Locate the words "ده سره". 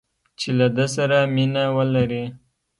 0.75-1.17